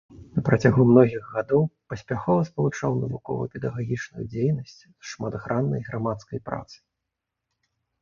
На 0.35 0.41
працягу 0.47 0.85
многіх 0.91 1.27
гадоў 1.33 1.61
паспяхова 1.93 2.47
спалучаў 2.49 2.91
навукова-педагагічную 3.03 4.27
дзейнасць 4.33 4.77
з 4.83 4.89
шматграннай 5.13 5.81
грамадскай 5.93 6.39
працай. 6.53 6.79